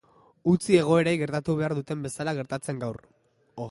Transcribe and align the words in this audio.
Utzi 0.53 0.77
egoerei 0.85 1.13
gertatu 1.25 1.57
behar 1.61 1.77
duten 1.81 2.03
bezala 2.09 2.37
gertatzen 2.43 2.85
gaur. 2.87 3.03